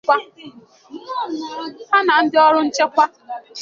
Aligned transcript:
ha 1.91 1.97
na 2.05 2.13
ndị 2.23 2.37
ọrụ 2.45 2.59
nchekwa 2.67 3.05